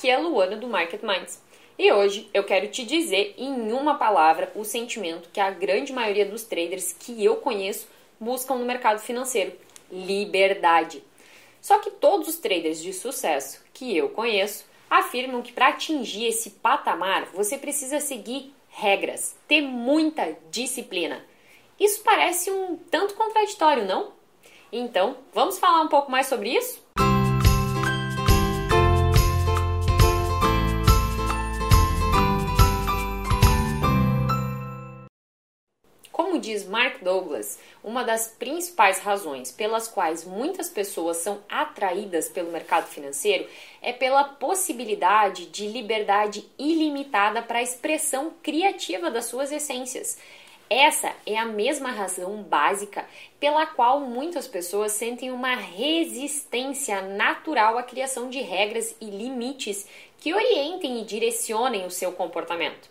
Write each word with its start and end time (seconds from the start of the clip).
Aqui 0.00 0.08
é 0.08 0.14
a 0.14 0.18
Luana 0.18 0.56
do 0.56 0.66
Market 0.66 1.02
Minds. 1.02 1.42
E 1.78 1.92
hoje 1.92 2.26
eu 2.32 2.42
quero 2.42 2.68
te 2.68 2.86
dizer 2.86 3.34
em 3.36 3.70
uma 3.70 3.96
palavra 3.96 4.50
o 4.54 4.64
sentimento 4.64 5.28
que 5.30 5.38
a 5.38 5.50
grande 5.50 5.92
maioria 5.92 6.24
dos 6.24 6.42
traders 6.42 6.94
que 6.94 7.22
eu 7.22 7.36
conheço 7.36 7.86
buscam 8.18 8.54
no 8.54 8.64
mercado 8.64 8.98
financeiro: 9.00 9.52
liberdade. 9.92 11.04
Só 11.60 11.80
que 11.80 11.90
todos 11.90 12.28
os 12.28 12.38
traders 12.38 12.82
de 12.82 12.94
sucesso 12.94 13.62
que 13.74 13.94
eu 13.94 14.08
conheço 14.08 14.64
afirmam 14.88 15.42
que 15.42 15.52
para 15.52 15.68
atingir 15.68 16.24
esse 16.24 16.48
patamar 16.48 17.26
você 17.34 17.58
precisa 17.58 18.00
seguir 18.00 18.54
regras, 18.70 19.36
ter 19.46 19.60
muita 19.60 20.34
disciplina. 20.50 21.22
Isso 21.78 22.02
parece 22.02 22.50
um 22.50 22.74
tanto 22.90 23.12
contraditório, 23.12 23.84
não? 23.84 24.12
Então, 24.72 25.18
vamos 25.34 25.58
falar 25.58 25.82
um 25.82 25.88
pouco 25.88 26.10
mais 26.10 26.26
sobre 26.26 26.48
isso? 26.56 26.82
Como 36.40 36.52
diz 36.52 36.66
Mark 36.66 37.02
Douglas, 37.02 37.58
uma 37.84 38.02
das 38.02 38.26
principais 38.26 38.98
razões 38.98 39.52
pelas 39.52 39.88
quais 39.88 40.24
muitas 40.24 40.70
pessoas 40.70 41.18
são 41.18 41.40
atraídas 41.50 42.30
pelo 42.30 42.50
mercado 42.50 42.86
financeiro 42.86 43.46
é 43.82 43.92
pela 43.92 44.24
possibilidade 44.24 45.44
de 45.44 45.66
liberdade 45.66 46.42
ilimitada 46.58 47.42
para 47.42 47.58
a 47.58 47.62
expressão 47.62 48.32
criativa 48.42 49.10
das 49.10 49.26
suas 49.26 49.52
essências. 49.52 50.18
Essa 50.70 51.12
é 51.26 51.36
a 51.36 51.44
mesma 51.44 51.90
razão 51.90 52.42
básica 52.42 53.04
pela 53.38 53.66
qual 53.66 54.00
muitas 54.00 54.48
pessoas 54.48 54.92
sentem 54.92 55.30
uma 55.30 55.54
resistência 55.54 57.02
natural 57.02 57.76
à 57.76 57.82
criação 57.82 58.30
de 58.30 58.40
regras 58.40 58.96
e 58.98 59.10
limites 59.10 59.86
que 60.18 60.32
orientem 60.32 61.02
e 61.02 61.04
direcionem 61.04 61.84
o 61.84 61.90
seu 61.90 62.12
comportamento. 62.12 62.88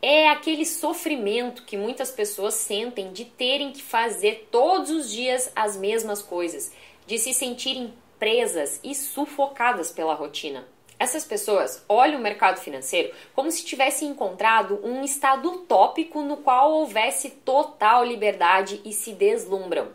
É 0.00 0.28
aquele 0.28 0.64
sofrimento 0.64 1.64
que 1.64 1.76
muitas 1.76 2.10
pessoas 2.10 2.54
sentem 2.54 3.12
de 3.12 3.24
terem 3.24 3.72
que 3.72 3.82
fazer 3.82 4.48
todos 4.50 4.90
os 4.90 5.10
dias 5.10 5.50
as 5.56 5.76
mesmas 5.76 6.22
coisas, 6.22 6.72
de 7.04 7.18
se 7.18 7.34
sentirem 7.34 7.92
presas 8.16 8.78
e 8.84 8.94
sufocadas 8.94 9.90
pela 9.90 10.14
rotina. 10.14 10.66
Essas 11.00 11.24
pessoas 11.24 11.84
olham 11.88 12.18
o 12.18 12.22
mercado 12.22 12.60
financeiro 12.60 13.12
como 13.34 13.50
se 13.50 13.64
tivessem 13.64 14.08
encontrado 14.08 14.80
um 14.84 15.04
estado 15.04 15.48
utópico 15.48 16.22
no 16.22 16.38
qual 16.38 16.72
houvesse 16.72 17.30
total 17.30 18.04
liberdade 18.04 18.80
e 18.84 18.92
se 18.92 19.12
deslumbram. 19.12 19.88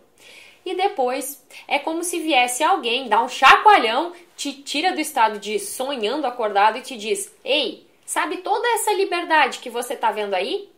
E 0.66 0.76
depois 0.76 1.46
é 1.68 1.78
como 1.78 2.04
se 2.04 2.20
viesse 2.20 2.64
alguém, 2.64 3.10
dá 3.10 3.22
um 3.22 3.28
chacoalhão, 3.28 4.14
te 4.36 4.54
tira 4.54 4.94
do 4.94 5.02
estado 5.02 5.40
de 5.40 5.60
sonhando 5.60 6.26
acordado 6.26 6.78
e 6.78 6.82
te 6.82 6.96
diz: 6.96 7.34
Ei, 7.44 7.86
sabe 8.14 8.38
toda 8.38 8.68
essa 8.76 8.94
liberdade 8.94 9.58
que 9.58 9.72
você 9.72 9.96
está 9.96 10.12
vendo 10.12 10.36
aí? 10.36 10.70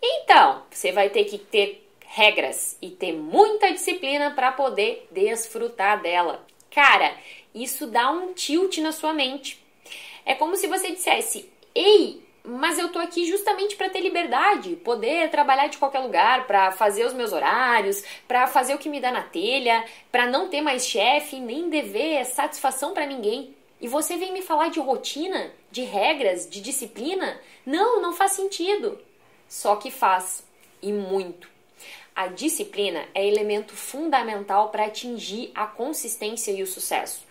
Então, 0.00 0.62
você 0.70 0.92
vai 0.92 1.10
ter 1.10 1.24
que 1.24 1.36
ter 1.36 1.84
regras 2.06 2.78
e 2.80 2.90
ter 2.90 3.12
muita 3.12 3.72
disciplina 3.72 4.30
para 4.30 4.52
poder 4.52 5.08
desfrutar 5.10 6.00
dela. 6.00 6.46
Cara, 6.70 7.12
isso 7.52 7.88
dá 7.88 8.12
um 8.12 8.32
tilt 8.34 8.78
na 8.78 8.92
sua 8.92 9.12
mente. 9.12 9.60
É 10.24 10.36
como 10.36 10.54
se 10.54 10.68
você 10.68 10.92
dissesse: 10.92 11.50
"Ei, 11.74 12.22
mas 12.44 12.78
eu 12.78 12.92
tô 12.92 13.00
aqui 13.00 13.26
justamente 13.26 13.74
para 13.74 13.90
ter 13.90 14.00
liberdade, 14.00 14.76
poder 14.76 15.28
trabalhar 15.28 15.66
de 15.66 15.76
qualquer 15.76 15.98
lugar, 15.98 16.46
para 16.46 16.70
fazer 16.70 17.04
os 17.04 17.12
meus 17.12 17.32
horários, 17.32 18.04
para 18.28 18.46
fazer 18.46 18.74
o 18.74 18.78
que 18.78 18.88
me 18.88 19.00
dá 19.00 19.10
na 19.10 19.22
telha, 19.22 19.84
para 20.12 20.24
não 20.24 20.48
ter 20.48 20.60
mais 20.60 20.86
chefe, 20.86 21.40
nem 21.40 21.68
dever 21.68 22.24
satisfação 22.26 22.94
para 22.94 23.06
ninguém. 23.06 23.56
E 23.80 23.88
você 23.88 24.16
vem 24.16 24.32
me 24.32 24.42
falar 24.42 24.68
de 24.68 24.78
rotina, 24.78 25.50
de 25.70 25.82
regras, 25.82 26.48
de 26.48 26.60
disciplina? 26.60 27.40
Não, 27.64 28.00
não 28.00 28.12
faz 28.12 28.32
sentido. 28.32 28.98
Só 29.48 29.76
que 29.76 29.90
faz, 29.90 30.44
e 30.82 30.92
muito. 30.92 31.48
A 32.14 32.26
disciplina 32.26 33.08
é 33.14 33.26
elemento 33.26 33.74
fundamental 33.74 34.68
para 34.68 34.84
atingir 34.84 35.50
a 35.54 35.66
consistência 35.66 36.50
e 36.52 36.62
o 36.62 36.66
sucesso. 36.66 37.24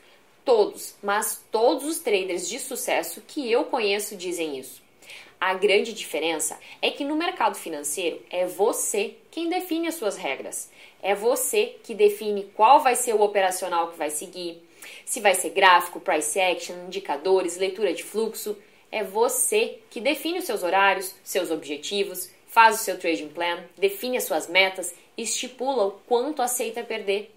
Todos, 0.44 0.96
mas 1.04 1.44
todos 1.52 1.86
os 1.86 2.00
traders 2.00 2.50
de 2.50 2.60
sucesso 2.60 3.22
que 3.28 3.52
eu 3.52 3.66
conheço 3.66 4.16
dizem 4.16 4.58
isso. 4.58 4.82
A 5.40 5.54
grande 5.54 5.94
diferença 5.94 6.60
é 6.82 6.90
que 6.90 7.06
no 7.06 7.16
mercado 7.16 7.56
financeiro 7.56 8.22
é 8.30 8.46
você 8.46 9.16
quem 9.32 9.48
define 9.48 9.88
as 9.88 9.96
suas 9.96 10.18
regras. 10.18 10.70
É 11.02 11.14
você 11.14 11.78
que 11.84 11.94
define 11.94 12.46
qual 12.56 12.82
vai 12.82 12.96
ser 12.96 13.14
o 13.14 13.22
operacional 13.22 13.90
que 13.92 13.98
vai 13.98 14.10
seguir, 14.10 14.62
se 15.06 15.20
vai 15.20 15.36
ser 15.36 15.50
gráfico, 15.50 16.00
price 16.00 16.40
action, 16.40 16.76
indicadores, 16.86 17.58
leitura 17.58 17.94
de 17.94 18.04
fluxo. 18.04 18.58
É 18.92 19.04
você 19.04 19.80
que 19.90 20.02
define 20.02 20.40
os 20.40 20.46
seus 20.46 20.64
horários, 20.64 21.16
seus 21.24 21.52
objetivos, 21.52 22.30
faz 22.48 22.80
o 22.80 22.84
seu 22.84 22.98
trading 22.98 23.30
plan, 23.30 23.64
define 23.78 24.18
as 24.18 24.24
suas 24.24 24.48
metas, 24.48 24.94
estipula 25.18 25.86
o 25.86 25.92
quanto 26.08 26.42
aceita 26.42 26.84
perder. 26.84 27.32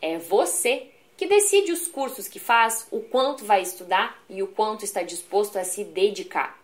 É 0.00 0.18
você 0.18 0.88
que 1.16 1.26
decide 1.26 1.72
os 1.72 1.86
cursos 1.86 2.26
que 2.26 2.40
faz, 2.40 2.86
o 2.90 3.00
quanto 3.00 3.44
vai 3.44 3.62
estudar 3.62 4.22
e 4.28 4.42
o 4.42 4.48
quanto 4.48 4.84
está 4.84 5.02
disposto 5.02 5.58
a 5.58 5.64
se 5.64 5.84
dedicar. 5.84 6.58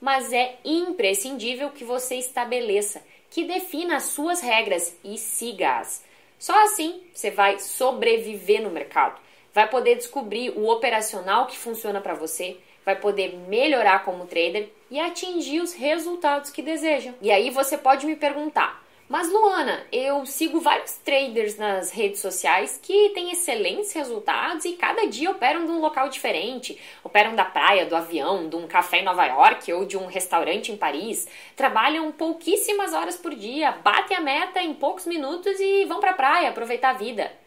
Mas 0.00 0.32
é 0.32 0.58
imprescindível 0.64 1.70
que 1.70 1.84
você 1.84 2.16
estabeleça, 2.16 3.02
que 3.30 3.44
defina 3.44 3.96
as 3.96 4.04
suas 4.04 4.40
regras 4.40 4.96
e 5.04 5.16
siga-as. 5.16 6.02
Só 6.38 6.60
assim 6.64 7.02
você 7.14 7.30
vai 7.30 7.60
sobreviver 7.60 8.62
no 8.62 8.70
mercado, 8.70 9.20
vai 9.54 9.68
poder 9.68 9.96
descobrir 9.96 10.50
o 10.50 10.68
operacional 10.68 11.46
que 11.46 11.58
funciona 11.58 12.00
para 12.00 12.14
você, 12.14 12.56
vai 12.84 12.96
poder 12.96 13.36
melhorar 13.48 14.04
como 14.04 14.26
trader 14.26 14.68
e 14.90 14.98
atingir 14.98 15.60
os 15.60 15.72
resultados 15.72 16.50
que 16.50 16.62
deseja. 16.62 17.12
E 17.20 17.30
aí 17.30 17.50
você 17.50 17.78
pode 17.78 18.06
me 18.06 18.16
perguntar: 18.16 18.82
mas 19.12 19.30
Luana, 19.30 19.84
eu 19.92 20.24
sigo 20.24 20.58
vários 20.58 20.96
traders 20.96 21.58
nas 21.58 21.90
redes 21.90 22.18
sociais 22.18 22.80
que 22.82 23.10
têm 23.10 23.30
excelentes 23.30 23.92
resultados 23.92 24.64
e 24.64 24.72
cada 24.72 25.06
dia 25.06 25.30
operam 25.30 25.66
de 25.66 25.70
um 25.70 25.80
local 25.80 26.08
diferente. 26.08 26.80
Operam 27.04 27.34
da 27.34 27.44
praia, 27.44 27.84
do 27.84 27.94
avião, 27.94 28.48
de 28.48 28.56
um 28.56 28.66
café 28.66 29.00
em 29.00 29.04
Nova 29.04 29.26
York 29.26 29.70
ou 29.70 29.84
de 29.84 29.98
um 29.98 30.06
restaurante 30.06 30.72
em 30.72 30.78
Paris. 30.78 31.28
Trabalham 31.54 32.10
pouquíssimas 32.10 32.94
horas 32.94 33.16
por 33.16 33.34
dia, 33.34 33.72
batem 33.72 34.16
a 34.16 34.20
meta 34.20 34.62
em 34.62 34.72
poucos 34.72 35.04
minutos 35.04 35.60
e 35.60 35.84
vão 35.84 36.00
para 36.00 36.12
a 36.12 36.14
praia 36.14 36.48
aproveitar 36.48 36.90
a 36.90 36.94
vida. 36.94 37.41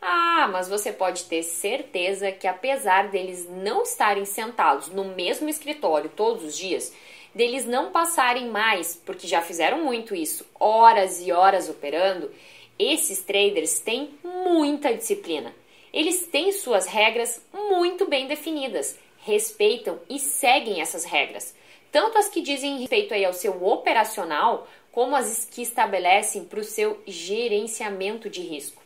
Ah, 0.00 0.48
mas 0.52 0.68
você 0.68 0.92
pode 0.92 1.24
ter 1.24 1.42
certeza 1.42 2.30
que 2.30 2.46
apesar 2.46 3.08
deles 3.08 3.48
não 3.48 3.82
estarem 3.82 4.24
sentados 4.24 4.88
no 4.88 5.04
mesmo 5.04 5.48
escritório 5.48 6.10
todos 6.14 6.44
os 6.44 6.56
dias, 6.56 6.92
deles 7.34 7.66
não 7.66 7.90
passarem 7.90 8.48
mais, 8.48 8.94
porque 8.94 9.26
já 9.26 9.42
fizeram 9.42 9.84
muito 9.84 10.14
isso, 10.14 10.46
horas 10.58 11.20
e 11.20 11.32
horas 11.32 11.68
operando, 11.68 12.30
esses 12.78 13.22
traders 13.22 13.80
têm 13.80 14.10
muita 14.22 14.94
disciplina. 14.94 15.54
Eles 15.92 16.26
têm 16.26 16.52
suas 16.52 16.86
regras 16.86 17.42
muito 17.52 18.06
bem 18.06 18.26
definidas, 18.26 18.98
respeitam 19.18 19.98
e 20.08 20.18
seguem 20.18 20.80
essas 20.80 21.04
regras, 21.04 21.54
tanto 21.90 22.18
as 22.18 22.28
que 22.28 22.42
dizem 22.42 22.78
respeito 22.78 23.14
aí 23.14 23.24
ao 23.24 23.32
seu 23.32 23.66
operacional, 23.66 24.68
como 24.92 25.16
as 25.16 25.44
que 25.44 25.62
estabelecem 25.62 26.44
para 26.44 26.60
o 26.60 26.64
seu 26.64 27.02
gerenciamento 27.06 28.30
de 28.30 28.40
risco. 28.40 28.85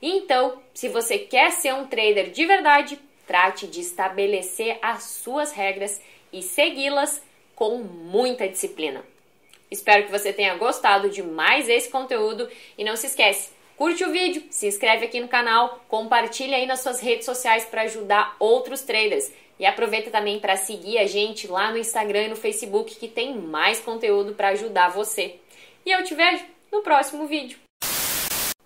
Então, 0.00 0.60
se 0.74 0.88
você 0.88 1.18
quer 1.18 1.52
ser 1.52 1.74
um 1.74 1.86
trader 1.86 2.30
de 2.30 2.44
verdade, 2.44 2.98
trate 3.26 3.66
de 3.66 3.80
estabelecer 3.80 4.78
as 4.82 5.04
suas 5.04 5.52
regras 5.52 6.00
e 6.32 6.42
segui-las 6.42 7.22
com 7.54 7.78
muita 7.78 8.48
disciplina. 8.48 9.04
Espero 9.70 10.04
que 10.04 10.12
você 10.12 10.32
tenha 10.32 10.54
gostado 10.54 11.08
de 11.08 11.22
mais 11.22 11.68
esse 11.68 11.88
conteúdo 11.88 12.48
e 12.78 12.84
não 12.84 12.94
se 12.94 13.06
esquece, 13.06 13.50
curte 13.76 14.04
o 14.04 14.12
vídeo, 14.12 14.44
se 14.50 14.66
inscreve 14.66 15.06
aqui 15.06 15.18
no 15.18 15.28
canal, 15.28 15.84
compartilha 15.88 16.56
aí 16.56 16.66
nas 16.66 16.80
suas 16.80 17.00
redes 17.00 17.24
sociais 17.24 17.64
para 17.64 17.82
ajudar 17.82 18.36
outros 18.38 18.82
traders 18.82 19.32
e 19.58 19.66
aproveita 19.66 20.10
também 20.10 20.38
para 20.38 20.56
seguir 20.56 20.98
a 20.98 21.06
gente 21.06 21.48
lá 21.48 21.70
no 21.72 21.78
Instagram 21.78 22.24
e 22.24 22.28
no 22.28 22.36
Facebook 22.36 22.94
que 22.94 23.08
tem 23.08 23.34
mais 23.34 23.80
conteúdo 23.80 24.34
para 24.34 24.48
ajudar 24.48 24.90
você. 24.90 25.36
E 25.84 25.90
eu 25.90 26.04
te 26.04 26.14
vejo 26.14 26.44
no 26.70 26.82
próximo 26.82 27.26
vídeo. 27.26 27.58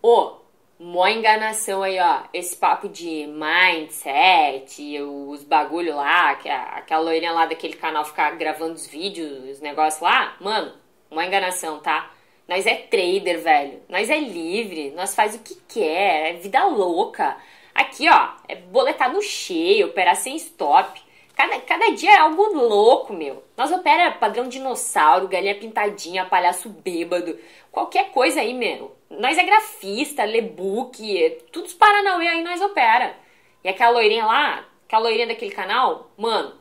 Oh, 0.02 0.39
Mó 0.82 1.06
enganação 1.06 1.82
aí, 1.82 2.00
ó. 2.00 2.22
Esse 2.32 2.56
papo 2.56 2.88
de 2.88 3.26
mindset, 3.26 4.98
os 5.02 5.44
bagulho 5.44 5.94
lá, 5.94 6.34
que 6.36 6.48
a, 6.48 6.62
aquela 6.78 7.02
loirinha 7.02 7.32
lá 7.32 7.44
daquele 7.44 7.74
canal 7.74 8.02
ficar 8.02 8.30
gravando 8.38 8.72
os 8.72 8.86
vídeos, 8.86 9.44
os 9.50 9.60
negócios 9.60 10.00
lá. 10.00 10.34
Mano, 10.40 10.72
mó 11.10 11.20
enganação, 11.20 11.80
tá? 11.80 12.10
Nós 12.48 12.64
é 12.66 12.76
trader, 12.76 13.42
velho. 13.42 13.82
Nós 13.90 14.08
é 14.08 14.18
livre. 14.18 14.90
Nós 14.92 15.14
faz 15.14 15.34
o 15.34 15.40
que 15.40 15.54
quer. 15.68 16.30
É 16.30 16.32
vida 16.38 16.64
louca. 16.64 17.36
Aqui, 17.74 18.08
ó, 18.08 18.30
é 18.48 18.54
boletar 18.56 19.12
no 19.12 19.20
cheio, 19.20 19.88
operar 19.88 20.16
sem 20.16 20.34
stop. 20.36 20.98
Cada, 21.36 21.58
cada 21.60 21.90
dia 21.92 22.12
é 22.12 22.18
algo 22.18 22.54
louco, 22.54 23.12
meu. 23.12 23.42
Nós 23.56 23.70
opera 23.70 24.12
padrão 24.12 24.48
dinossauro, 24.48 25.28
galinha 25.28 25.54
pintadinha, 25.54 26.26
palhaço 26.26 26.68
bêbado. 26.68 27.38
Qualquer 27.70 28.10
coisa 28.10 28.40
aí, 28.40 28.54
meu 28.54 28.98
nós 29.10 29.36
é 29.36 29.42
grafista, 29.42 30.24
lê 30.24 30.40
book, 30.40 31.20
é 31.20 31.30
tudo 31.50 31.66
os 31.66 31.74
paranauê 31.74 32.28
aí 32.28 32.44
nós 32.44 32.62
opera. 32.62 33.16
E 33.62 33.68
aquela 33.68 33.90
loirinha 33.90 34.24
lá, 34.24 34.64
aquela 34.86 35.02
loirinha 35.02 35.26
daquele 35.26 35.50
canal, 35.50 36.12
mano, 36.16 36.60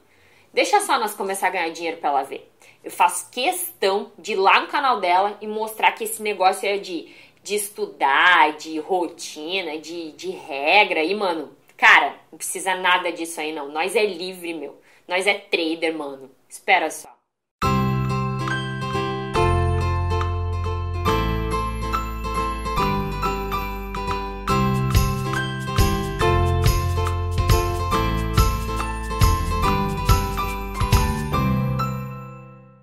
Deixa 0.52 0.82
só 0.82 0.98
nós 0.98 1.14
começar 1.14 1.48
a 1.48 1.52
ganhar 1.52 1.70
dinheiro 1.70 1.98
pra 1.98 2.10
ela 2.10 2.24
ver. 2.24 2.52
Eu 2.84 2.90
faço 2.90 3.30
questão 3.30 4.12
de 4.18 4.32
ir 4.32 4.36
lá 4.36 4.60
no 4.62 4.68
canal 4.68 5.00
dela 5.00 5.38
e 5.42 5.48
mostrar 5.48 5.92
que 5.92 6.04
esse 6.04 6.24
negócio 6.24 6.68
é 6.68 6.78
de, 6.78 7.14
de 7.44 7.56
estudar, 7.56 8.54
de 8.54 8.80
rotina, 8.80 9.78
de, 9.78 10.12
de 10.14 10.32
regra. 10.32 11.04
E, 11.04 11.14
mano, 11.14 11.56
cara, 11.78 12.16
não 12.32 12.38
precisa 12.38 12.74
nada 12.76 13.12
disso 13.12 13.40
aí, 13.40 13.54
não. 13.54 13.70
Nós 13.70 13.96
é 13.96 14.06
livre, 14.06 14.54
meu. 14.56 14.82
Nós 15.08 15.28
é 15.28 15.36
trader, 15.36 15.96
mano. 15.96 16.32
Espera 16.50 16.90
só. 16.90 17.19